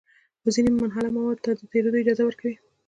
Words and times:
خو 0.41 0.47
ځینې 0.55 0.69
منحله 0.71 1.09
موادو 1.17 1.43
ته 1.45 1.51
د 1.59 1.61
تېرېدو 1.71 1.99
اجازه 2.01 2.23
ورکوي. 2.25 2.55